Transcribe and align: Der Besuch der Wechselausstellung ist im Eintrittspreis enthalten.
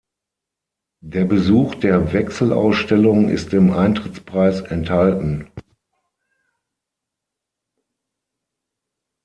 Der 1.03 1.25
Besuch 1.25 1.75
der 1.75 2.11
Wechselausstellung 2.11 3.29
ist 3.29 3.53
im 3.53 3.69
Eintrittspreis 3.71 4.59
enthalten. 4.61 5.47